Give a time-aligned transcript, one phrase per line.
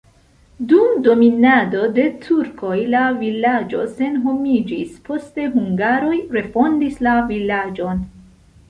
[0.69, 8.05] Dum dominado de turkoj la vilaĝo senhomiĝis, poste hungaroj refondis la vilaĝon.